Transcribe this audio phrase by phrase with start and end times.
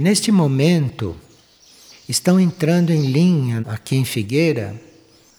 [0.00, 1.16] Neste momento,
[2.08, 4.80] estão entrando em linha aqui em Figueira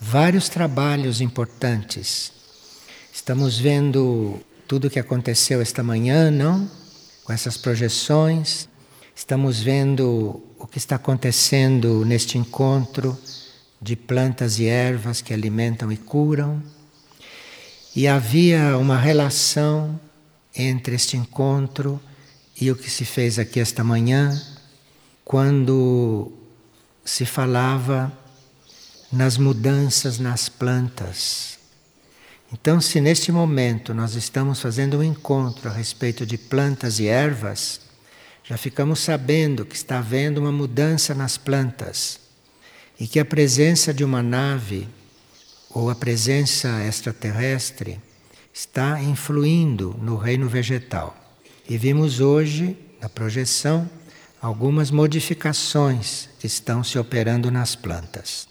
[0.02, 2.34] vários trabalhos importantes.
[3.14, 4.38] Estamos vendo
[4.68, 6.70] tudo o que aconteceu esta manhã, não?
[7.24, 8.68] Com essas projeções.
[9.16, 13.18] Estamos vendo o que está acontecendo neste encontro
[13.82, 16.62] de plantas e ervas que alimentam e curam.
[17.96, 19.98] E havia uma relação
[20.54, 21.98] entre este encontro
[22.60, 24.38] e o que se fez aqui esta manhã,
[25.30, 26.32] quando
[27.06, 28.12] se falava
[29.12, 31.60] nas mudanças nas plantas.
[32.52, 37.80] Então, se neste momento nós estamos fazendo um encontro a respeito de plantas e ervas,
[38.44, 42.20] já ficamos sabendo que está havendo uma mudança nas plantas
[43.00, 44.90] e que a presença de uma nave
[45.70, 48.02] ou a presença extraterrestre
[48.52, 51.16] está influindo no reino vegetal.
[51.70, 53.88] E vimos hoje, na projeção,
[54.42, 58.48] algumas modificações que estão se operando nas plantas.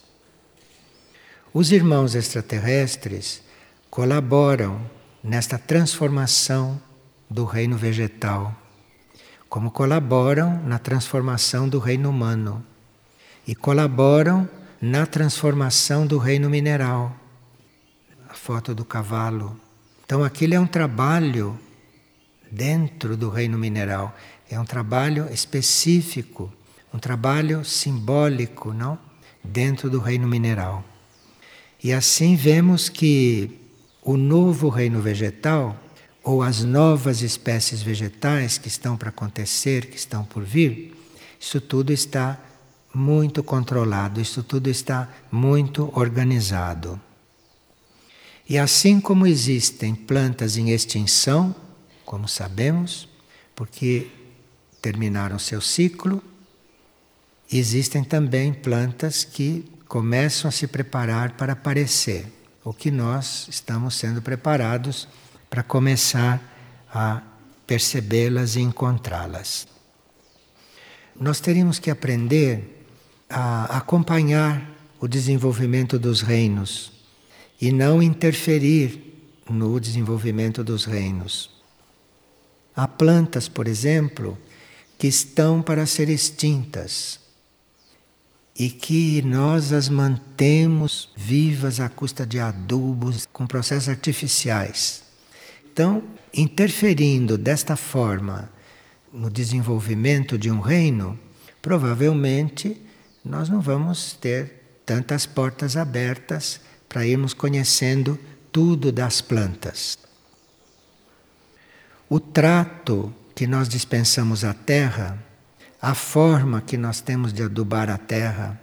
[1.53, 3.43] Os irmãos extraterrestres
[3.91, 4.81] colaboram
[5.25, 6.81] nesta transformação
[7.29, 8.55] do reino vegetal,
[9.49, 12.65] como colaboram na transformação do reino humano
[13.47, 14.49] e colaboram
[14.81, 17.17] na transformação do reino mineral.
[18.29, 19.59] A foto do cavalo.
[20.05, 21.59] Então, aquilo é um trabalho
[22.51, 24.15] dentro do reino mineral,
[24.51, 26.53] é um trabalho específico,
[26.93, 28.99] um trabalho simbólico, não?
[29.45, 30.85] Dentro do reino mineral.
[31.83, 33.59] E assim vemos que
[34.03, 35.77] o novo reino vegetal,
[36.25, 40.95] ou as novas espécies vegetais que estão para acontecer, que estão por vir,
[41.39, 42.39] isso tudo está
[42.93, 47.01] muito controlado, isso tudo está muito organizado.
[48.49, 51.55] E assim como existem plantas em extinção,
[52.05, 53.09] como sabemos,
[53.55, 54.11] porque
[54.81, 56.23] terminaram seu ciclo,
[57.51, 62.27] existem também plantas que começam a se preparar para aparecer,
[62.65, 65.09] o que nós estamos sendo preparados
[65.49, 66.43] para começar
[66.93, 67.23] a
[67.67, 69.67] percebê-las e encontrá-las.
[71.19, 72.85] Nós teríamos que aprender
[73.29, 76.93] a acompanhar o desenvolvimento dos reinos
[77.61, 79.09] e não interferir
[79.49, 81.51] no desenvolvimento dos reinos.
[82.75, 84.39] Há plantas, por exemplo,
[84.99, 87.21] que estão para ser extintas
[88.59, 95.05] e que nós as mantemos vivas à custa de adubos com processos artificiais.
[95.73, 96.03] Então,
[96.35, 98.51] interferindo desta forma
[99.13, 101.19] no desenvolvimento de um reino,
[101.63, 102.83] provavelmente
[103.25, 108.19] nós não vamos ter tantas portas abertas para irmos conhecendo
[108.51, 109.97] tudo das plantas.
[112.09, 115.17] O trato que nós dispensamos à terra,
[115.81, 118.61] a forma que nós temos de adubar a terra,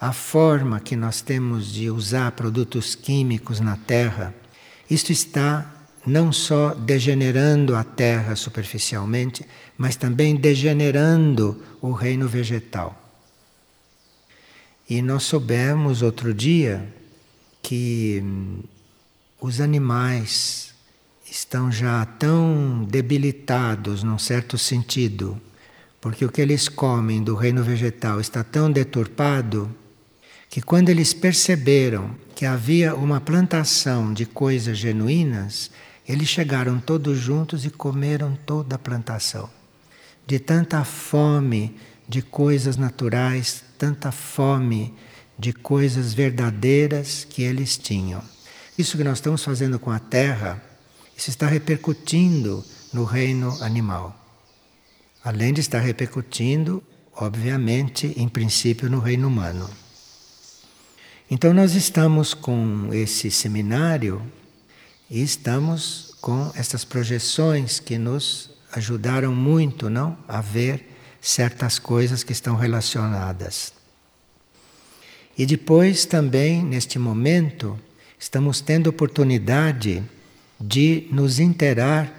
[0.00, 4.32] a forma que nós temos de usar produtos químicos na terra,
[4.88, 5.68] isto está
[6.06, 9.44] não só degenerando a terra superficialmente,
[9.76, 12.96] mas também degenerando o reino vegetal.
[14.88, 16.88] E nós soubemos outro dia
[17.60, 18.62] que hum,
[19.40, 20.73] os animais
[21.34, 25.36] estão já tão debilitados num certo sentido,
[26.00, 29.68] porque o que eles comem do reino vegetal está tão deturpado,
[30.48, 35.72] que quando eles perceberam que havia uma plantação de coisas genuínas,
[36.06, 39.50] eles chegaram todos juntos e comeram toda a plantação.
[40.24, 41.74] De tanta fome
[42.08, 44.94] de coisas naturais, tanta fome
[45.36, 48.22] de coisas verdadeiras que eles tinham.
[48.78, 50.62] Isso que nós estamos fazendo com a terra
[51.16, 54.14] isso está repercutindo no reino animal.
[55.22, 56.82] Além de estar repercutindo,
[57.14, 59.68] obviamente, em princípio, no reino humano.
[61.30, 64.22] Então, nós estamos com esse seminário
[65.08, 70.90] e estamos com essas projeções que nos ajudaram muito, não, a ver
[71.20, 73.72] certas coisas que estão relacionadas.
[75.36, 77.78] E depois também, neste momento,
[78.18, 80.02] estamos tendo oportunidade
[80.60, 82.12] de nos interar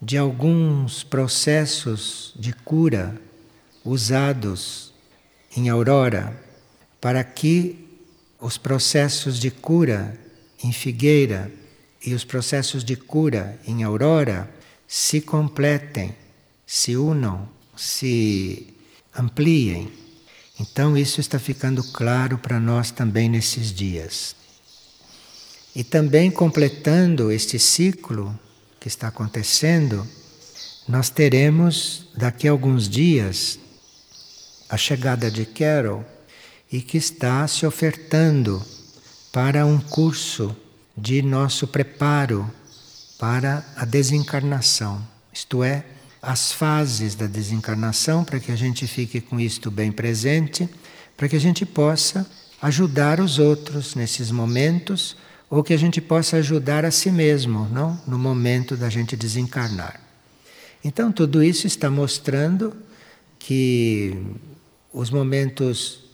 [0.00, 3.20] de alguns processos de cura
[3.84, 4.92] usados
[5.56, 6.36] em Aurora
[7.00, 7.88] para que
[8.40, 10.18] os processos de cura
[10.62, 11.52] em Figueira
[12.04, 14.50] e os processos de cura em Aurora
[14.86, 16.14] se completem,
[16.66, 18.74] se unam, se
[19.16, 19.90] ampliem.
[20.60, 24.36] Então, isso está ficando claro para nós também nesses dias.
[25.74, 28.38] E também completando este ciclo
[28.78, 30.06] que está acontecendo,
[30.86, 33.58] nós teremos daqui a alguns dias
[34.68, 36.04] a chegada de Carol
[36.70, 38.62] e que está se ofertando
[39.30, 40.54] para um curso
[40.96, 42.50] de nosso preparo
[43.18, 45.00] para a desencarnação,
[45.32, 45.84] isto é,
[46.20, 50.68] as fases da desencarnação, para que a gente fique com isto bem presente,
[51.16, 52.26] para que a gente possa
[52.60, 55.16] ajudar os outros nesses momentos
[55.52, 58.00] ou que a gente possa ajudar a si mesmo, não?
[58.06, 60.00] No momento da gente desencarnar.
[60.82, 62.74] Então, tudo isso está mostrando
[63.38, 64.16] que
[64.90, 66.04] os momentos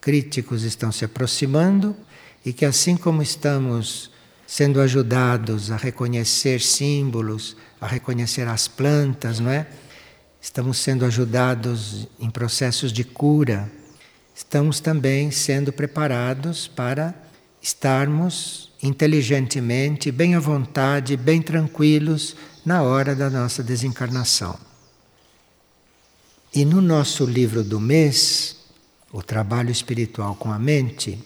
[0.00, 1.96] críticos estão se aproximando
[2.44, 4.12] e que, assim como estamos
[4.46, 9.66] sendo ajudados a reconhecer símbolos, a reconhecer as plantas, não é?
[10.40, 13.68] Estamos sendo ajudados em processos de cura.
[14.32, 17.12] Estamos também sendo preparados para
[17.60, 24.58] estarmos inteligentemente, bem à vontade, bem tranquilos na hora da nossa desencarnação.
[26.54, 28.56] E no nosso livro do mês,
[29.12, 31.18] O Trabalho Espiritual com a Mente,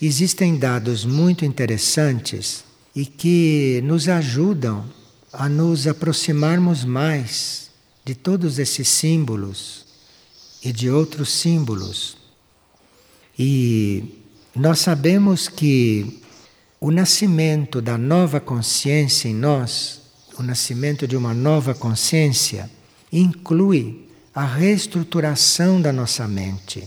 [0.00, 4.84] existem dados muito interessantes e que nos ajudam
[5.32, 7.70] a nos aproximarmos mais
[8.04, 9.86] de todos esses símbolos
[10.62, 12.16] e de outros símbolos.
[13.38, 14.22] E
[14.54, 16.21] nós sabemos que
[16.84, 20.00] o nascimento da nova consciência em nós,
[20.36, 22.68] o nascimento de uma nova consciência,
[23.12, 26.82] inclui a reestruturação da nossa mente.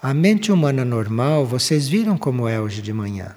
[0.00, 3.36] A mente humana normal, vocês viram como é hoje de manhã.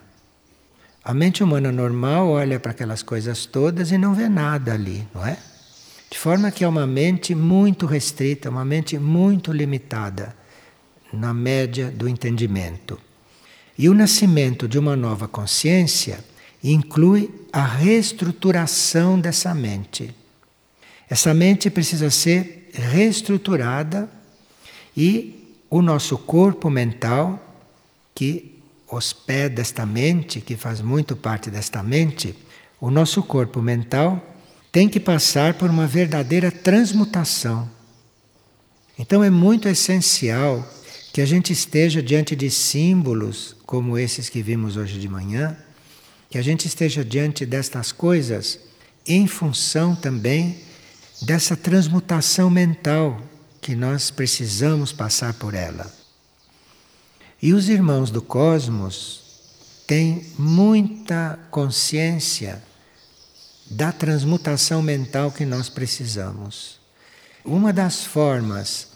[1.03, 5.27] A mente humana normal olha para aquelas coisas todas e não vê nada ali, não
[5.27, 5.37] é?
[6.09, 10.33] De forma que é uma mente muito restrita, uma mente muito limitada
[11.11, 12.97] na média do entendimento.
[13.77, 16.23] E o nascimento de uma nova consciência
[16.63, 20.13] inclui a reestruturação dessa mente.
[21.09, 24.09] Essa mente precisa ser reestruturada
[24.95, 27.39] e o nosso corpo mental,
[28.13, 32.35] que hospeda esta mente, que faz muito parte desta mente,
[32.79, 34.23] o nosso corpo mental
[34.71, 37.69] tem que passar por uma verdadeira transmutação.
[38.97, 40.67] Então é muito essencial
[41.13, 45.57] que a gente esteja diante de símbolos como esses que vimos hoje de manhã,
[46.29, 48.59] que a gente esteja diante destas coisas
[49.05, 50.59] em função também
[51.21, 53.21] dessa transmutação mental
[53.61, 55.91] que nós precisamos passar por ela.
[57.41, 59.23] E os irmãos do cosmos
[59.87, 62.61] têm muita consciência
[63.69, 66.79] da transmutação mental que nós precisamos.
[67.43, 68.87] Uma das formas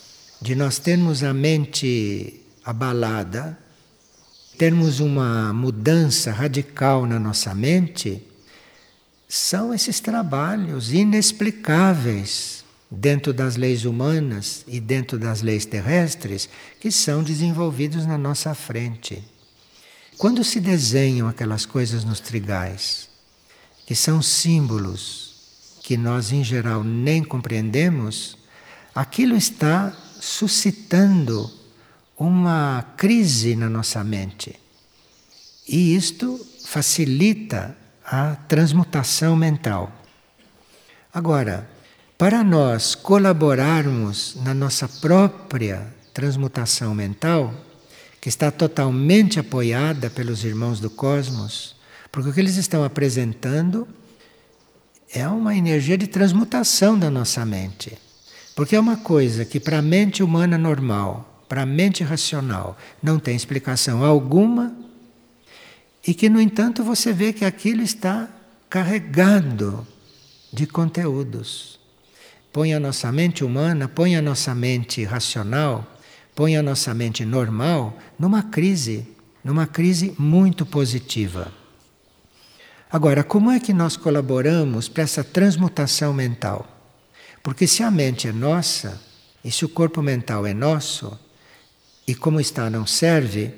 [0.41, 3.57] de nós termos a mente abalada,
[4.59, 8.21] termos uma mudança radical na nossa mente,
[9.25, 17.23] são esses trabalhos inexplicáveis dentro das leis humanas e dentro das leis terrestres que são
[17.23, 19.23] desenvolvidos na nossa frente.
[20.17, 23.07] Quando se desenham aquelas coisas nos trigais,
[23.87, 28.37] que são símbolos que nós em geral nem compreendemos,
[28.93, 31.58] aquilo está suscitando
[32.19, 34.59] uma crise na nossa mente.
[35.65, 39.89] E isto facilita a transmutação mental.
[41.13, 41.69] Agora,
[42.17, 47.53] para nós colaborarmos na nossa própria transmutação mental,
[48.19, 51.77] que está totalmente apoiada pelos irmãos do cosmos,
[52.11, 53.87] porque o que eles estão apresentando
[55.13, 57.97] é uma energia de transmutação da nossa mente.
[58.53, 63.19] Porque é uma coisa que para a mente humana normal, para a mente racional, não
[63.19, 64.73] tem explicação alguma,
[66.07, 68.29] e que, no entanto, você vê que aquilo está
[68.69, 69.85] carregado
[70.53, 71.79] de conteúdos
[72.51, 75.85] põe a nossa mente humana, põe a nossa mente racional,
[76.35, 79.07] põe a nossa mente normal numa crise,
[79.43, 81.51] numa crise muito positiva.
[82.91, 86.67] Agora, como é que nós colaboramos para essa transmutação mental?
[87.43, 88.99] Porque se a mente é nossa,
[89.43, 91.17] e se o corpo mental é nosso,
[92.09, 93.53] e como está não serve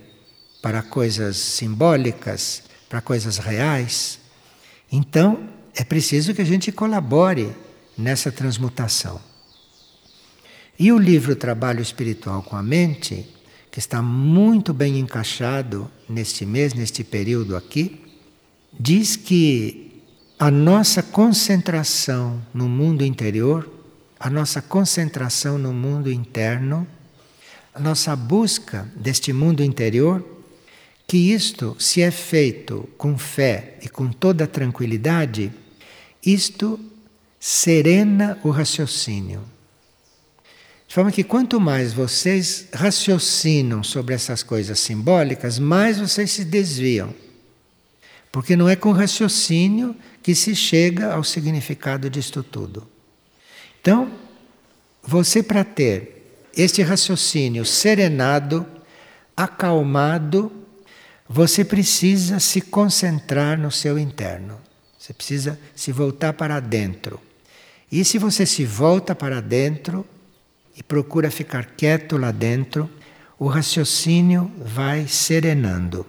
[0.61, 4.19] para coisas simbólicas, para coisas reais,
[4.91, 7.55] então é preciso que a gente colabore
[7.97, 9.21] nessa transmutação.
[10.77, 13.25] E o livro Trabalho Espiritual com a Mente,
[13.71, 18.03] que está muito bem encaixado neste mês, neste período aqui,
[18.77, 20.03] diz que
[20.37, 23.71] a nossa concentração no mundo interior,
[24.19, 26.85] a nossa concentração no mundo interno,
[27.73, 30.25] a nossa busca deste mundo interior,
[31.07, 35.51] que isto, se é feito com fé e com toda tranquilidade,
[36.25, 36.79] isto
[37.39, 39.43] serena o raciocínio.
[40.87, 47.13] De forma que quanto mais vocês raciocinam sobre essas coisas simbólicas, mais vocês se desviam.
[48.31, 52.87] Porque não é com raciocínio que se chega ao significado disto tudo.
[53.79, 54.11] Então,
[55.01, 56.20] você para ter
[56.55, 58.65] este raciocínio serenado,
[59.35, 60.51] acalmado,
[61.27, 64.59] você precisa se concentrar no seu interno.
[64.97, 67.19] Você precisa se voltar para dentro.
[67.91, 70.05] E se você se volta para dentro
[70.75, 72.89] e procura ficar quieto lá dentro,
[73.39, 76.05] o raciocínio vai serenando.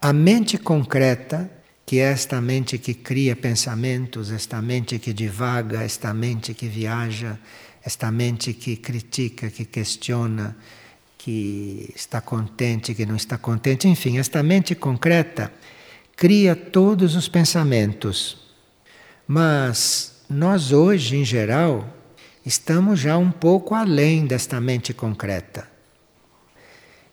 [0.00, 1.50] A mente concreta,
[1.84, 7.38] que é esta mente que cria pensamentos, esta mente que divaga, esta mente que viaja,
[7.90, 10.56] esta mente que critica, que questiona,
[11.18, 15.52] que está contente, que não está contente, enfim, esta mente concreta
[16.16, 18.38] cria todos os pensamentos.
[19.26, 21.84] Mas nós hoje, em geral,
[22.46, 25.68] estamos já um pouco além desta mente concreta.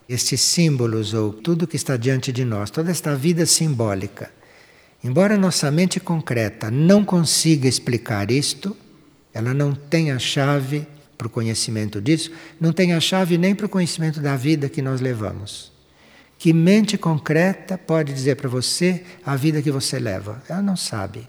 [0.07, 4.31] Estes símbolos ou tudo que está diante de nós, toda esta vida simbólica,
[5.03, 8.77] embora nossa mente concreta não consiga explicar isto,
[9.37, 13.67] ela não tem a chave para o conhecimento disso, não tem a chave nem para
[13.67, 15.71] o conhecimento da vida que nós levamos.
[16.39, 20.41] Que mente concreta pode dizer para você a vida que você leva?
[20.49, 21.27] Ela não sabe.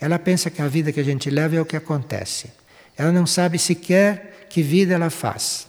[0.00, 2.52] Ela pensa que a vida que a gente leva é o que acontece.
[2.96, 5.66] Ela não sabe sequer que vida ela faz.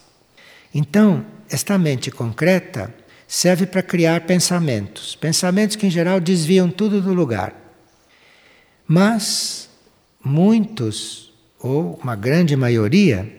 [0.71, 2.93] Então, esta mente concreta
[3.27, 5.15] serve para criar pensamentos.
[5.15, 7.55] Pensamentos que, em geral, desviam tudo do lugar.
[8.87, 9.67] Mas
[10.23, 11.28] muitos,
[11.59, 13.31] ou uma grande maioria,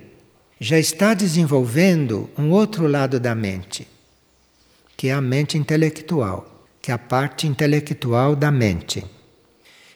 [0.58, 3.86] já está desenvolvendo um outro lado da mente
[5.00, 9.02] que é a mente intelectual, que é a parte intelectual da mente.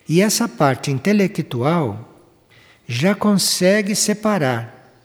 [0.08, 2.22] E essa parte intelectual
[2.88, 4.96] já consegue separar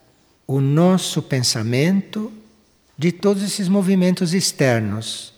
[0.47, 2.31] o nosso pensamento
[2.97, 5.33] de todos esses movimentos externos.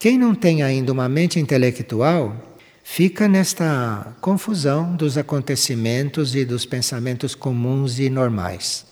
[0.00, 2.51] Quem não tem ainda uma mente intelectual
[2.94, 8.84] fica nesta confusão dos acontecimentos e dos pensamentos comuns e normais.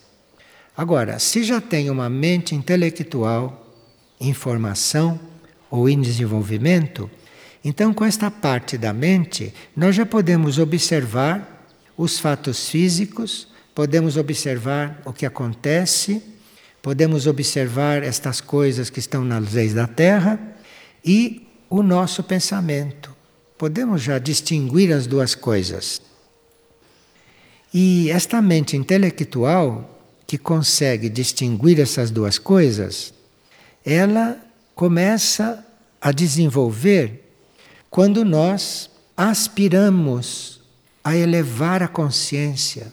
[0.75, 3.77] Agora, se já tem uma mente intelectual
[4.19, 5.21] informação
[5.71, 7.11] ou em desenvolvimento,
[7.63, 15.03] então com esta parte da mente nós já podemos observar os fatos físicos, podemos observar
[15.05, 16.23] o que acontece,
[16.81, 20.41] podemos observar estas coisas que estão nas leis da Terra
[21.05, 23.10] e o nosso pensamento.
[23.61, 26.01] Podemos já distinguir as duas coisas.
[27.75, 33.13] E esta mente intelectual que consegue distinguir essas duas coisas,
[33.85, 34.41] ela
[34.75, 35.63] começa
[36.01, 37.35] a desenvolver
[37.91, 40.63] quando nós aspiramos
[41.05, 42.91] a elevar a consciência.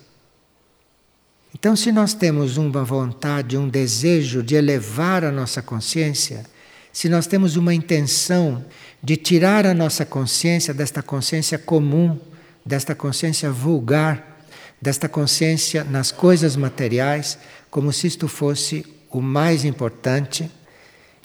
[1.56, 6.44] Então, se nós temos uma vontade, um desejo de elevar a nossa consciência,
[6.92, 8.66] se nós temos uma intenção
[9.02, 12.20] de tirar a nossa consciência desta consciência comum,
[12.66, 14.46] desta consciência vulgar,
[14.82, 17.38] desta consciência nas coisas materiais,
[17.70, 20.50] como se isto fosse o mais importante,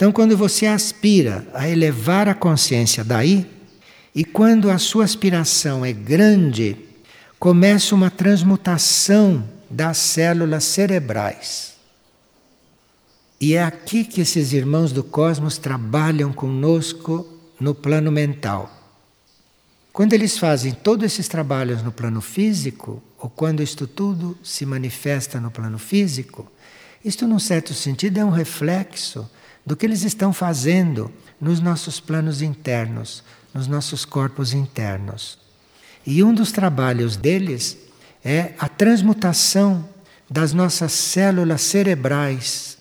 [0.02, 3.46] então, quando você aspira a elevar a consciência daí,
[4.12, 6.76] e quando a sua aspiração é grande,
[7.38, 11.74] começa uma transmutação das células cerebrais.
[13.40, 17.31] E é aqui que esses irmãos do cosmos trabalham conosco
[17.62, 18.68] no plano mental.
[19.92, 25.40] Quando eles fazem todos esses trabalhos no plano físico, ou quando isto tudo se manifesta
[25.40, 26.50] no plano físico,
[27.04, 29.30] isto, num certo sentido, é um reflexo
[29.64, 33.22] do que eles estão fazendo nos nossos planos internos,
[33.54, 35.38] nos nossos corpos internos.
[36.04, 37.78] E um dos trabalhos deles
[38.24, 39.88] é a transmutação
[40.28, 42.76] das nossas células cerebrais.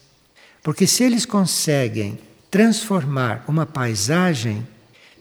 [0.63, 2.17] Porque se eles conseguem
[2.51, 4.67] transformar uma paisagem,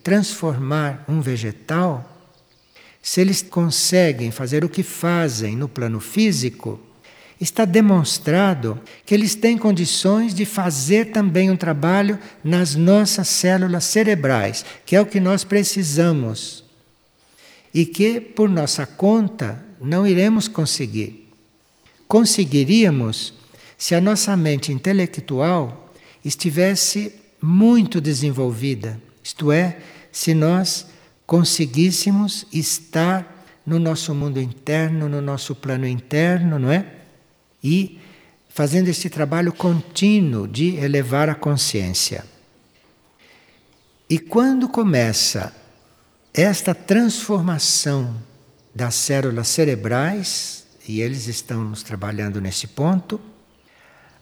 [0.03, 2.07] transformar um vegetal,
[3.01, 6.79] se eles conseguem fazer o que fazem no plano físico,
[7.39, 14.63] está demonstrado que eles têm condições de fazer também um trabalho nas nossas células cerebrais,
[14.85, 16.63] que é o que nós precisamos.
[17.73, 21.29] E que, por nossa conta, não iremos conseguir.
[22.07, 23.33] Conseguiríamos
[23.77, 25.91] se a nossa mente intelectual
[26.23, 29.77] estivesse muito desenvolvida, isto é,
[30.11, 30.87] se nós
[31.25, 37.01] conseguíssemos estar no nosso mundo interno, no nosso plano interno, não é?
[37.63, 37.99] e
[38.49, 42.25] fazendo esse trabalho contínuo de elevar a consciência.
[44.09, 45.55] E quando começa
[46.33, 48.15] esta transformação
[48.73, 53.21] das células cerebrais, e eles estão nos trabalhando nesse ponto,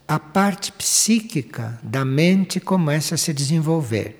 [0.07, 4.18] a parte psíquica da mente começa a se desenvolver.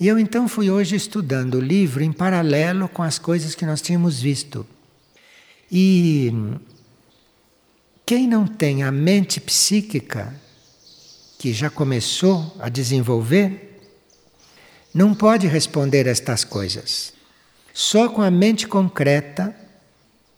[0.00, 3.82] E eu então fui hoje estudando o livro em paralelo com as coisas que nós
[3.82, 4.64] tínhamos visto.
[5.70, 6.32] E
[8.06, 10.34] quem não tem a mente psíquica
[11.38, 13.80] que já começou a desenvolver,
[14.92, 17.12] não pode responder a estas coisas.
[17.72, 19.54] Só com a mente concreta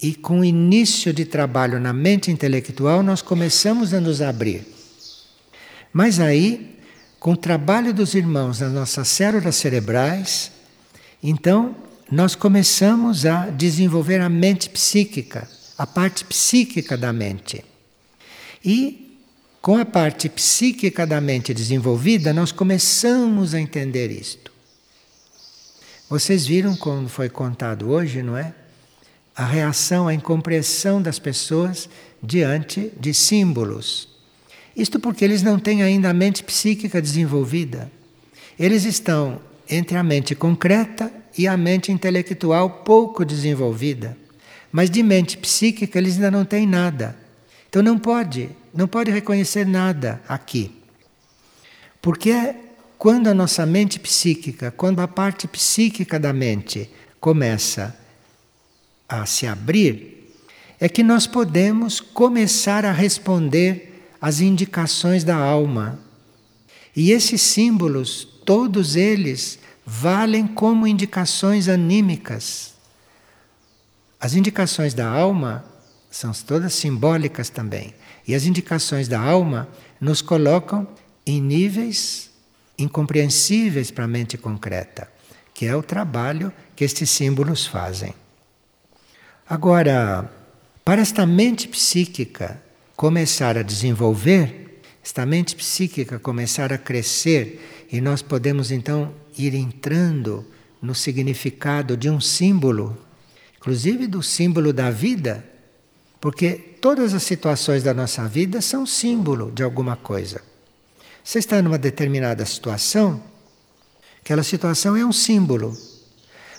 [0.00, 4.66] e com o início de trabalho na mente intelectual nós começamos a nos abrir.
[5.92, 6.78] Mas aí
[7.20, 10.50] com o trabalho dos irmãos nas nossas células cerebrais,
[11.22, 11.76] então
[12.10, 15.46] nós começamos a desenvolver a mente psíquica,
[15.76, 17.62] a parte psíquica da mente.
[18.64, 19.18] E
[19.60, 24.50] com a parte psíquica da mente desenvolvida, nós começamos a entender isto.
[26.08, 28.54] Vocês viram como foi contado hoje, não é?
[29.36, 31.88] A reação, a incompreensão das pessoas
[32.22, 34.09] diante de símbolos.
[34.76, 37.90] Isto porque eles não têm ainda a mente psíquica desenvolvida.
[38.58, 44.16] Eles estão entre a mente concreta e a mente intelectual pouco desenvolvida.
[44.72, 47.16] Mas de mente psíquica eles ainda não têm nada.
[47.68, 50.72] Então não pode, não pode reconhecer nada aqui.
[52.02, 52.54] Porque
[52.98, 57.96] quando a nossa mente psíquica, quando a parte psíquica da mente começa
[59.08, 60.34] a se abrir,
[60.78, 63.89] é que nós podemos começar a responder
[64.20, 65.98] as indicações da alma.
[66.94, 72.74] E esses símbolos, todos eles, valem como indicações anímicas.
[74.20, 75.64] As indicações da alma
[76.10, 77.94] são todas simbólicas também.
[78.26, 79.68] E as indicações da alma
[80.00, 80.86] nos colocam
[81.26, 82.30] em níveis
[82.78, 85.10] incompreensíveis para a mente concreta,
[85.52, 88.14] que é o trabalho que estes símbolos fazem.
[89.48, 90.30] Agora,
[90.84, 92.60] para esta mente psíquica
[93.00, 100.44] começar a desenvolver, esta mente psíquica começar a crescer e nós podemos então ir entrando
[100.82, 102.94] no significado de um símbolo,
[103.56, 105.42] inclusive do símbolo da vida,
[106.20, 110.42] porque todas as situações da nossa vida são símbolo de alguma coisa.
[111.24, 113.22] Você está numa determinada situação,
[114.20, 115.74] aquela situação é um símbolo.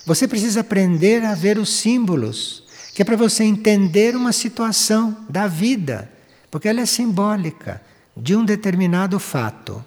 [0.07, 2.63] Você precisa aprender a ver os símbolos,
[2.95, 6.10] que é para você entender uma situação da vida
[6.51, 7.81] porque ela é simbólica
[8.15, 9.83] de um determinado fato.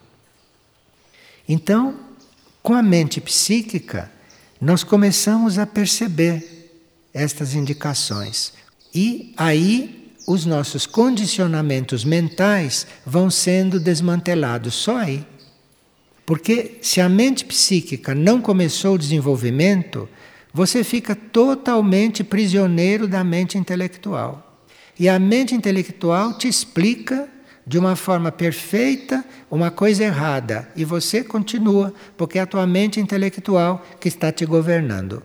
[1.46, 2.00] Então,
[2.62, 4.10] com a mente psíquica,
[4.58, 6.72] nós começamos a perceber
[7.12, 8.54] estas indicações.
[8.94, 15.26] E aí os nossos condicionamentos mentais vão sendo desmantelados só aí.
[16.24, 20.08] Porque se a mente psíquica não começou o desenvolvimento,
[20.52, 24.43] você fica totalmente prisioneiro da mente intelectual.
[24.98, 27.28] E a mente intelectual te explica
[27.66, 33.00] de uma forma perfeita uma coisa errada e você continua, porque é a tua mente
[33.00, 35.22] intelectual que está te governando.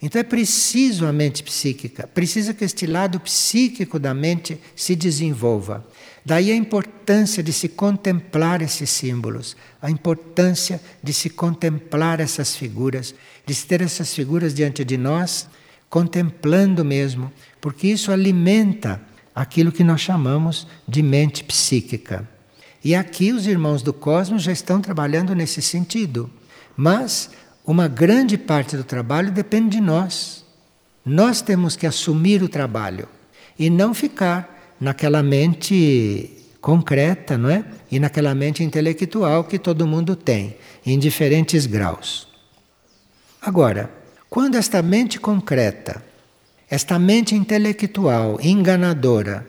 [0.00, 5.86] Então é preciso a mente psíquica, precisa que este lado psíquico da mente se desenvolva.
[6.24, 13.14] Daí a importância de se contemplar esses símbolos, a importância de se contemplar essas figuras,
[13.46, 15.48] de ter essas figuras diante de nós,
[15.88, 17.32] contemplando mesmo,
[17.62, 19.00] porque isso alimenta
[19.32, 22.28] aquilo que nós chamamos de mente psíquica.
[22.84, 26.28] E aqui os irmãos do cosmos já estão trabalhando nesse sentido.
[26.76, 27.30] Mas
[27.64, 30.44] uma grande parte do trabalho depende de nós.
[31.06, 33.08] Nós temos que assumir o trabalho
[33.56, 37.64] e não ficar naquela mente concreta, não é?
[37.92, 42.26] E naquela mente intelectual que todo mundo tem, em diferentes graus.
[43.40, 43.88] Agora,
[44.28, 46.10] quando esta mente concreta
[46.72, 49.46] esta mente intelectual enganadora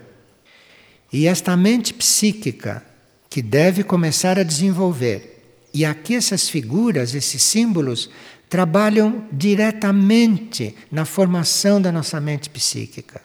[1.10, 2.84] e esta mente psíquica
[3.30, 5.42] que deve começar a desenvolver.
[5.74, 8.10] E aqui essas figuras, esses símbolos,
[8.50, 13.22] trabalham diretamente na formação da nossa mente psíquica.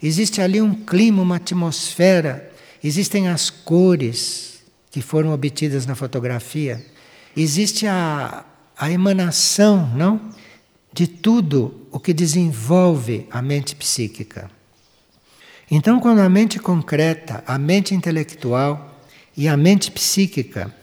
[0.00, 6.86] Existe ali um clima, uma atmosfera, existem as cores que foram obtidas na fotografia,
[7.36, 8.44] existe a,
[8.78, 10.30] a emanação, não?
[10.96, 14.50] De tudo o que desenvolve a mente psíquica.
[15.70, 18.98] Então, quando a mente concreta, a mente intelectual
[19.36, 20.74] e a mente psíquica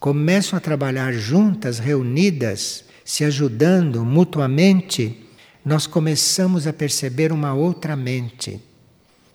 [0.00, 5.24] começam a trabalhar juntas, reunidas, se ajudando mutuamente,
[5.64, 8.60] nós começamos a perceber uma outra mente,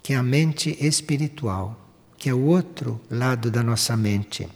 [0.04, 1.80] que é a mente espiritual,
[2.17, 4.50] que é o outro lado da nossa mente.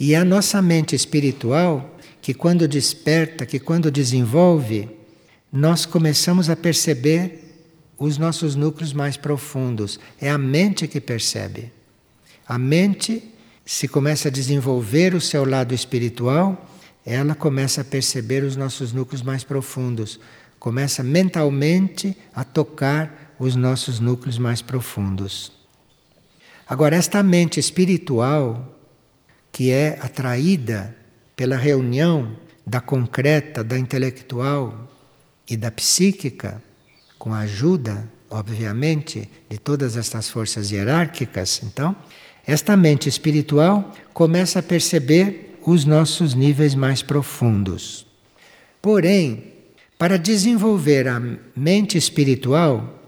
[0.00, 1.91] E a nossa mente espiritual
[2.22, 4.88] que quando desperta, que quando desenvolve,
[5.52, 7.40] nós começamos a perceber
[7.98, 9.98] os nossos núcleos mais profundos.
[10.20, 11.72] É a mente que percebe.
[12.46, 13.22] A mente,
[13.66, 16.70] se começa a desenvolver o seu lado espiritual,
[17.04, 20.20] ela começa a perceber os nossos núcleos mais profundos,
[20.60, 25.50] começa mentalmente a tocar os nossos núcleos mais profundos.
[26.68, 28.78] Agora, esta mente espiritual,
[29.50, 31.01] que é atraída
[31.42, 34.88] pela reunião da concreta, da intelectual
[35.50, 36.62] e da psíquica,
[37.18, 41.96] com a ajuda, obviamente, de todas estas forças hierárquicas, então,
[42.46, 48.06] esta mente espiritual começa a perceber os nossos níveis mais profundos.
[48.80, 49.42] Porém,
[49.98, 51.20] para desenvolver a
[51.56, 53.02] mente espiritual,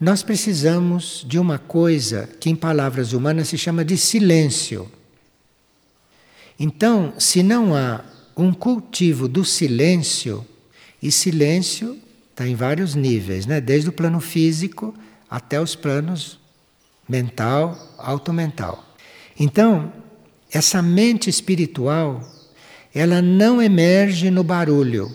[0.00, 4.90] nós precisamos de uma coisa que, em palavras humanas, se chama de silêncio.
[6.58, 8.04] Então, se não há
[8.36, 10.44] um cultivo do silêncio,
[11.02, 11.98] e silêncio
[12.30, 13.60] está em vários níveis, né?
[13.60, 14.94] desde o plano físico
[15.30, 16.38] até os planos
[17.08, 18.84] mental, auto-mental.
[19.38, 19.92] Então,
[20.50, 22.22] essa mente espiritual,
[22.94, 25.14] ela não emerge no barulho.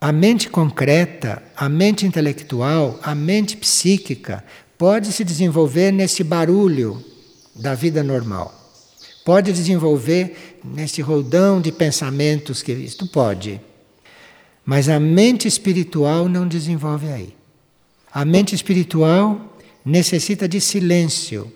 [0.00, 4.44] A mente concreta, a mente intelectual, a mente psíquica
[4.78, 7.04] pode se desenvolver nesse barulho
[7.54, 8.59] da vida normal.
[9.24, 13.60] Pode desenvolver nesse roldão de pensamentos que isto pode.
[14.64, 17.34] Mas a mente espiritual não desenvolve aí.
[18.12, 21.52] A mente espiritual necessita de silêncio,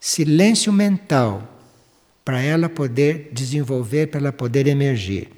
[0.00, 1.56] silêncio mental,
[2.24, 5.28] para ela poder desenvolver, para ela poder emergir.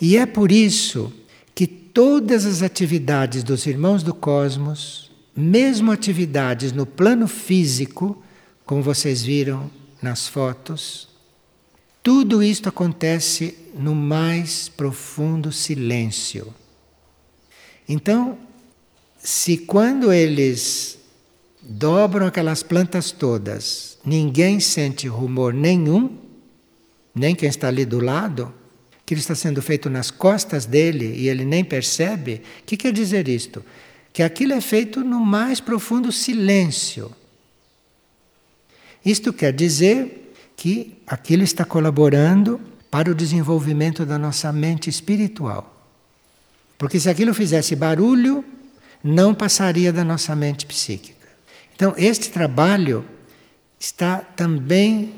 [0.00, 1.12] E é por isso
[1.54, 8.20] que todas as atividades dos irmãos do cosmos, mesmo atividades no plano físico,
[8.64, 9.70] como vocês viram
[10.02, 11.08] nas fotos,
[12.02, 16.52] tudo isto acontece no mais profundo silêncio.
[17.88, 18.38] Então,
[19.18, 20.98] se quando eles
[21.60, 26.18] dobram aquelas plantas todas, ninguém sente rumor nenhum,
[27.14, 28.52] nem quem está ali do lado,
[29.06, 33.28] que está sendo feito nas costas dele e ele nem percebe, o que quer dizer
[33.28, 33.64] isto?
[34.12, 37.14] Que aquilo é feito no mais profundo silêncio.
[39.04, 42.60] Isto quer dizer que aquilo está colaborando
[42.90, 45.68] para o desenvolvimento da nossa mente espiritual.
[46.78, 48.44] Porque se aquilo fizesse barulho,
[49.02, 51.28] não passaria da nossa mente psíquica.
[51.74, 53.04] Então, este trabalho
[53.78, 55.14] está também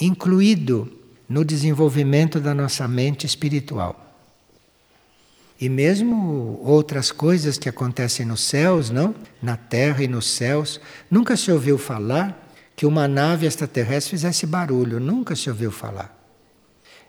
[0.00, 0.90] incluído
[1.28, 3.98] no desenvolvimento da nossa mente espiritual.
[5.60, 9.14] E mesmo outras coisas que acontecem nos céus, não?
[9.40, 12.41] Na terra e nos céus, nunca se ouviu falar
[12.82, 16.20] que uma nave extraterrestre fizesse barulho, nunca se ouviu falar.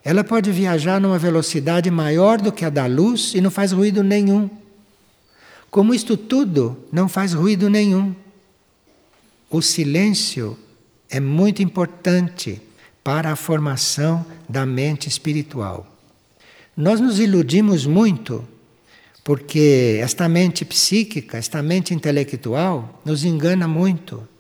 [0.04, 4.04] Ela pode viajar numa velocidade maior do que a da luz e não faz ruído
[4.04, 4.48] nenhum.
[5.72, 8.14] Como isto tudo não faz ruído nenhum.
[9.50, 10.56] O silêncio
[11.10, 12.62] é muito importante
[13.04, 15.92] para a formação da mente espiritual.
[16.78, 18.48] Nós nos iludimos muito
[19.24, 24.32] porque esta mente psíquica, esta mente intelectual, nos engana muito.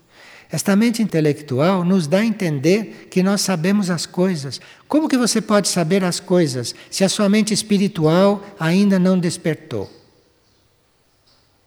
[0.54, 4.62] Esta mente intelectual nos dá a entender que nós sabemos as coisas.
[4.88, 9.92] Como que você pode saber as coisas se a sua mente espiritual ainda não despertou?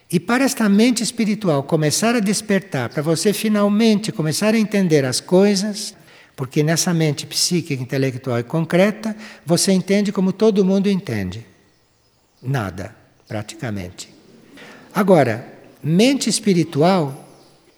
[0.09, 5.19] E para esta mente espiritual começar a despertar, para você finalmente começar a entender as
[5.19, 5.93] coisas,
[6.33, 11.45] porque nessa mente psíquica, intelectual e concreta, você entende como todo mundo entende.
[12.41, 12.95] Nada,
[13.27, 14.07] praticamente.
[14.95, 15.45] Agora,
[15.83, 17.26] mente espiritual,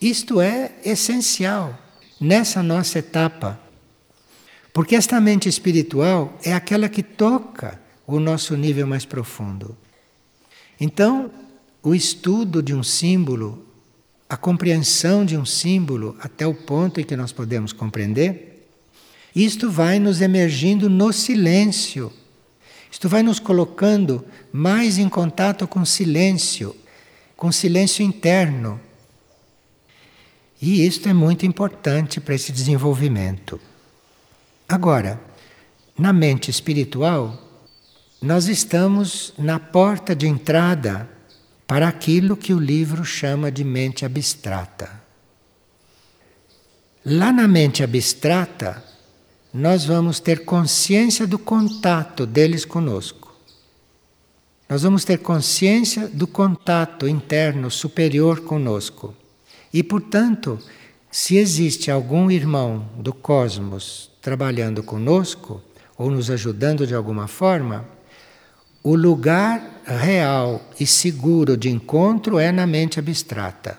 [0.01, 1.77] isto é essencial
[2.19, 3.59] nessa nossa etapa.
[4.73, 9.77] Porque esta mente espiritual é aquela que toca o nosso nível mais profundo.
[10.79, 11.31] Então,
[11.83, 13.65] o estudo de um símbolo,
[14.29, 18.67] a compreensão de um símbolo até o ponto em que nós podemos compreender,
[19.35, 22.11] isto vai nos emergindo no silêncio.
[22.91, 26.75] Isto vai nos colocando mais em contato com o silêncio,
[27.37, 28.79] com o silêncio interno.
[30.61, 33.59] E isto é muito importante para esse desenvolvimento.
[34.67, 35.19] Agora,
[35.97, 37.37] na mente espiritual,
[38.21, 41.09] nós estamos na porta de entrada
[41.65, 44.99] para aquilo que o livro chama de mente abstrata.
[47.05, 48.83] Lá na mente abstrata,
[49.53, 53.33] nós vamos ter consciência do contato deles conosco.
[54.67, 59.15] Nós vamos ter consciência do contato interno superior conosco.
[59.73, 60.59] E, portanto,
[61.11, 65.61] se existe algum irmão do cosmos trabalhando conosco
[65.97, 67.85] ou nos ajudando de alguma forma,
[68.83, 73.77] o lugar real e seguro de encontro é na mente abstrata.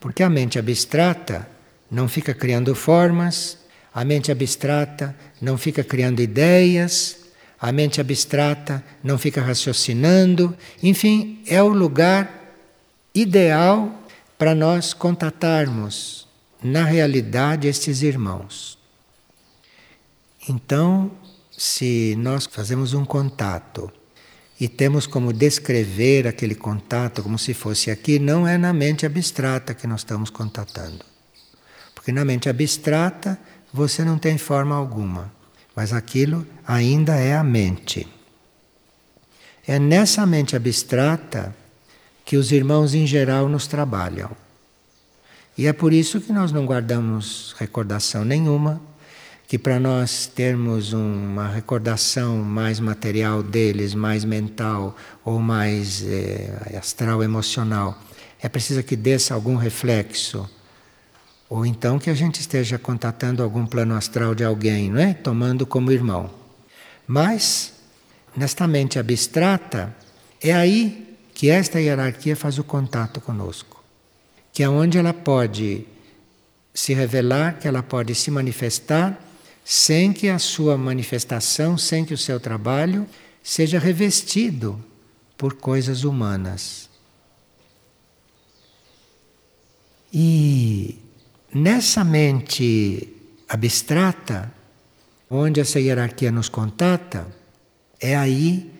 [0.00, 1.48] Porque a mente abstrata
[1.90, 3.58] não fica criando formas,
[3.94, 7.16] a mente abstrata não fica criando ideias,
[7.60, 12.54] a mente abstrata não fica raciocinando, enfim, é o lugar
[13.14, 13.92] ideal
[14.38, 16.28] para nós contatarmos
[16.62, 18.78] na realidade estes irmãos.
[20.48, 21.10] Então,
[21.50, 23.92] se nós fazemos um contato
[24.60, 29.74] e temos como descrever aquele contato como se fosse aqui, não é na mente abstrata
[29.74, 31.04] que nós estamos contatando.
[31.94, 33.38] Porque na mente abstrata
[33.72, 35.32] você não tem forma alguma,
[35.74, 38.06] mas aquilo ainda é a mente.
[39.66, 41.54] É nessa mente abstrata
[42.28, 44.30] que os irmãos em geral nos trabalham.
[45.56, 48.82] E é por isso que nós não guardamos recordação nenhuma
[49.46, 57.22] que para nós termos uma recordação mais material deles, mais mental ou mais eh, astral
[57.22, 57.98] emocional,
[58.42, 60.46] é preciso que desça algum reflexo.
[61.48, 65.14] Ou então que a gente esteja contatando algum plano astral de alguém, não é?
[65.14, 66.28] Tomando como irmão.
[67.06, 67.72] Mas,
[68.36, 69.96] nesta mente abstrata,
[70.42, 71.07] é aí
[71.38, 73.80] que esta hierarquia faz o contato conosco.
[74.52, 75.86] Que é onde ela pode
[76.74, 79.16] se revelar, que ela pode se manifestar
[79.64, 83.06] sem que a sua manifestação, sem que o seu trabalho
[83.40, 84.84] seja revestido
[85.36, 86.90] por coisas humanas.
[90.12, 90.98] E
[91.54, 93.14] nessa mente
[93.48, 94.52] abstrata,
[95.30, 97.28] onde essa hierarquia nos contata,
[98.00, 98.76] é aí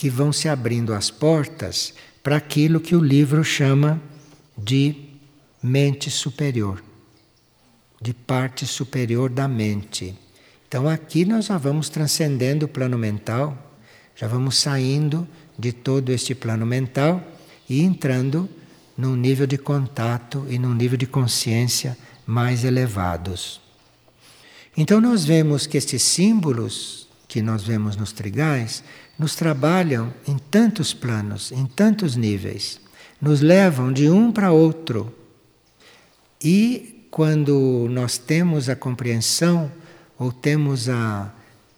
[0.00, 4.00] que vão se abrindo as portas para aquilo que o livro chama
[4.56, 4.96] de
[5.62, 6.82] mente superior
[8.00, 10.16] de parte superior da mente.
[10.66, 13.76] Então aqui nós já vamos transcendendo o plano mental,
[14.16, 17.22] já vamos saindo de todo este plano mental
[17.68, 18.48] e entrando
[18.96, 21.94] num nível de contato e num nível de consciência
[22.26, 23.60] mais elevados.
[24.74, 28.82] Então nós vemos que estes símbolos que nós vemos nos trigais
[29.20, 32.80] nos trabalham em tantos planos, em tantos níveis,
[33.20, 35.14] nos levam de um para outro.
[36.42, 39.70] E quando nós temos a compreensão
[40.18, 41.30] ou temos a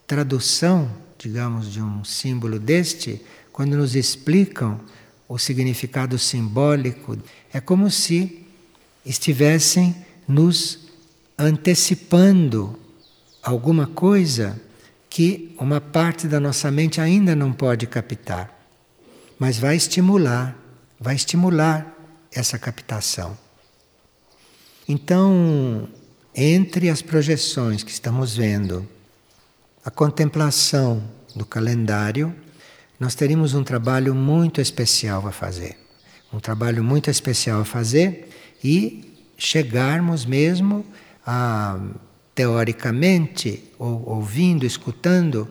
[0.06, 3.20] tradução, digamos, de um símbolo deste,
[3.52, 4.80] quando nos explicam
[5.28, 7.18] o significado simbólico,
[7.52, 8.46] é como se
[9.04, 9.96] estivessem
[10.28, 10.78] nos
[11.36, 12.78] antecipando
[13.42, 14.60] alguma coisa
[15.12, 18.50] que uma parte da nossa mente ainda não pode captar,
[19.38, 20.56] mas vai estimular,
[20.98, 21.86] vai estimular
[22.32, 23.36] essa captação.
[24.88, 25.86] Então,
[26.34, 28.88] entre as projeções que estamos vendo,
[29.84, 31.04] a contemplação
[31.36, 32.34] do calendário,
[32.98, 35.76] nós teríamos um trabalho muito especial a fazer.
[36.32, 38.30] Um trabalho muito especial a fazer
[38.64, 40.86] e chegarmos mesmo
[41.26, 41.78] a,
[42.34, 45.48] teoricamente, ou, ouvindo, escutando,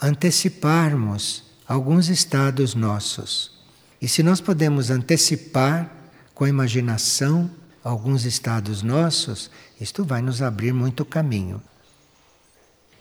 [0.00, 3.52] anteciparmos alguns estados nossos.
[4.00, 5.92] E se nós podemos antecipar
[6.34, 7.50] com a imaginação,
[7.82, 11.60] alguns estados nossos, isto vai nos abrir muito caminho.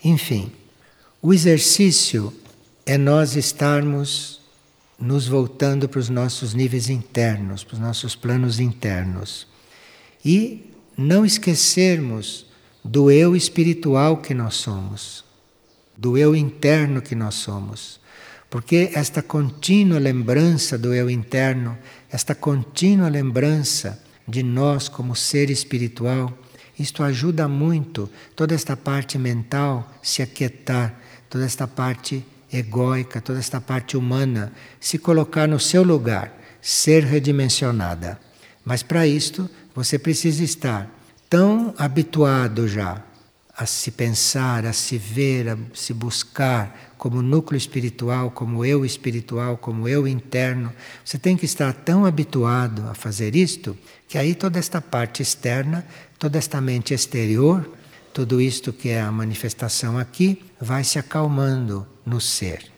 [0.04, 0.52] Enfim,
[1.22, 2.34] o exercício
[2.86, 4.42] é nós estarmos
[5.00, 9.48] nos voltando para os nossos níveis internos, para os nossos planos internos.
[10.26, 12.47] E não esquecermos
[12.88, 15.26] do eu espiritual que nós somos,
[15.98, 18.00] do eu interno que nós somos.
[18.50, 21.78] Porque esta contínua lembrança do eu interno,
[22.10, 26.32] esta contínua lembrança de nós como ser espiritual,
[26.80, 30.98] isto ajuda muito toda esta parte mental se aquietar,
[31.30, 38.18] toda esta parte egóica, toda esta parte humana se colocar no seu lugar, ser redimensionada.
[38.64, 40.97] Mas para isto você precisa estar
[41.30, 43.04] tão habituado já
[43.58, 49.58] a se pensar, a se ver, a se buscar como núcleo espiritual, como eu espiritual,
[49.58, 50.72] como eu interno.
[51.04, 53.76] Você tem que estar tão habituado a fazer isto
[54.08, 55.86] que aí toda esta parte externa,
[56.20, 57.68] toda esta mente exterior,
[58.14, 62.72] tudo isto que é a manifestação aqui, vai se acalmando no ser.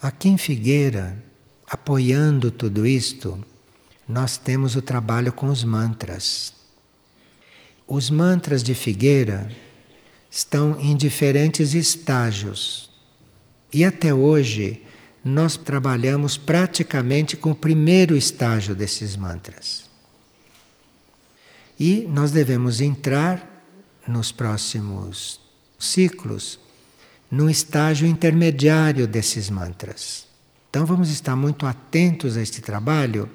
[0.00, 1.16] Aqui em Figueira,
[1.66, 3.42] apoiando tudo isto,
[4.08, 6.52] nós temos o trabalho com os mantras.
[7.86, 9.50] Os mantras de Figueira
[10.30, 12.90] estão em diferentes estágios.
[13.72, 14.82] E até hoje
[15.24, 19.84] nós trabalhamos praticamente com o primeiro estágio desses mantras.
[21.78, 23.64] E nós devemos entrar
[24.06, 25.40] nos próximos
[25.78, 26.58] ciclos
[27.30, 30.26] num estágio intermediário desses mantras.
[30.70, 33.28] Então vamos estar muito atentos a este trabalho,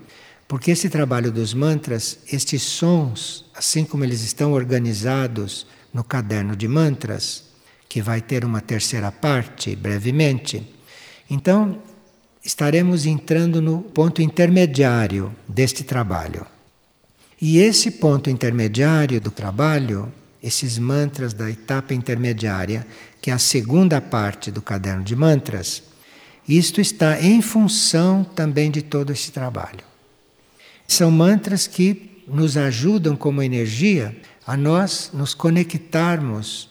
[0.49, 6.67] porque esse trabalho dos mantras, estes sons, assim como eles estão organizados no caderno de
[6.67, 7.43] mantras,
[7.88, 10.67] que vai ter uma terceira parte brevemente.
[11.29, 11.79] Então,
[12.43, 16.47] estaremos entrando no ponto intermediário deste trabalho.
[17.39, 22.88] E esse ponto intermediário do trabalho, esses mantras da etapa intermediária,
[23.21, 25.83] que é a segunda parte do caderno de mantras,
[26.47, 29.88] isto está em função também de todo esse trabalho.
[30.89, 36.67] São mantras que nos ajudam como energia a nós nos conectarmos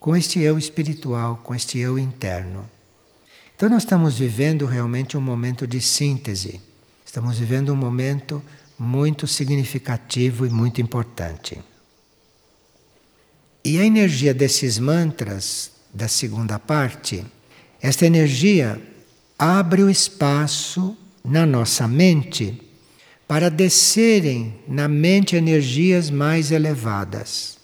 [0.00, 2.68] com este eu espiritual, com este eu interno.
[3.54, 6.60] Então, nós estamos vivendo realmente um momento de síntese.
[7.06, 8.42] Estamos vivendo um momento
[8.76, 11.56] muito significativo e muito importante.
[13.64, 17.24] E a energia desses mantras, da segunda parte,
[17.80, 18.82] esta energia
[19.38, 22.69] abre o espaço na nossa mente
[23.30, 27.58] para descerem na mente energias mais elevadas.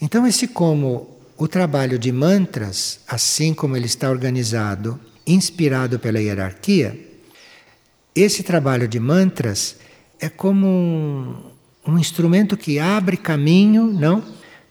[0.00, 6.96] Então, esse como o trabalho de mantras, assim como ele está organizado, inspirado pela hierarquia,
[8.14, 9.78] esse trabalho de mantras
[10.20, 11.42] é como um,
[11.84, 14.22] um instrumento que abre caminho, não,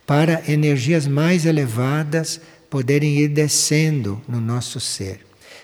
[0.07, 5.19] para energias mais elevadas poderem ir descendo no nosso ser.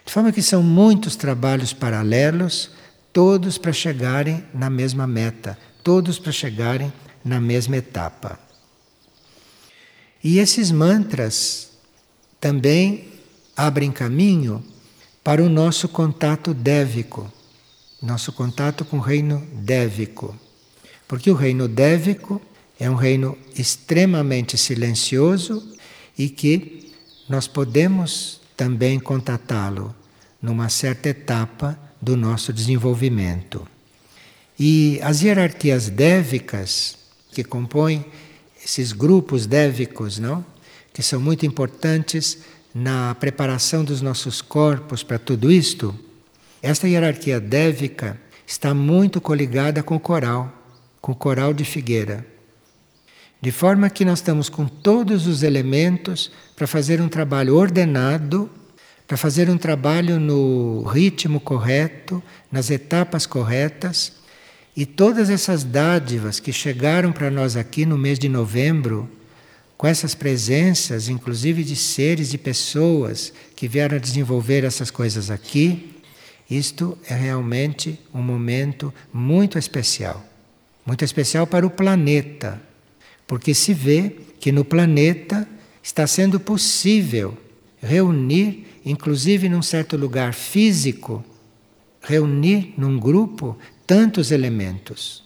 [0.05, 2.77] De forma que são muitos trabalhos paralelos,
[3.11, 6.91] todos para chegarem na mesma meta, todos para chegarem
[7.23, 8.39] na mesma etapa.
[10.23, 11.71] E esses mantras
[12.39, 13.07] também
[13.55, 14.63] abrem caminho
[15.23, 17.31] para o nosso contato dévico,
[18.01, 20.37] nosso contato com o reino dévico.
[21.07, 22.41] Porque o reino dévico
[22.79, 25.75] é um reino extremamente silencioso
[26.17, 26.93] e que
[27.27, 29.95] nós podemos também contatá-lo
[30.41, 33.67] numa certa etapa do nosso desenvolvimento.
[34.57, 36.97] E as hierarquias dévicas
[37.31, 38.05] que compõem
[38.63, 40.45] esses grupos dévicos, não?
[40.93, 42.39] Que são muito importantes
[42.73, 45.97] na preparação dos nossos corpos para tudo isto,
[46.61, 50.51] esta hierarquia dévica está muito coligada com o coral,
[51.01, 52.25] com o coral de figueira.
[53.41, 58.49] De forma que nós estamos com todos os elementos para fazer um trabalho ordenado,
[59.09, 64.13] para fazer um trabalho no ritmo correto, nas etapas corretas,
[64.77, 69.09] e todas essas dádivas que chegaram para nós aqui no mês de novembro,
[69.75, 75.95] com essas presenças, inclusive de seres, de pessoas que vieram a desenvolver essas coisas aqui,
[76.47, 80.23] isto é realmente um momento muito especial.
[80.85, 82.61] Muito especial para o planeta,
[83.25, 85.49] porque se vê que no planeta
[85.81, 87.35] está sendo possível
[87.81, 91.23] reunir, inclusive num certo lugar físico,
[92.01, 95.23] reunir num grupo tantos elementos.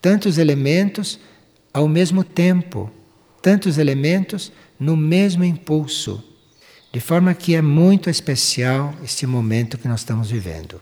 [0.00, 1.20] Tantos elementos
[1.72, 2.90] ao mesmo tempo
[3.42, 6.22] tantos elementos no mesmo impulso,
[6.92, 10.80] de forma que é muito especial este momento que nós estamos vivendo.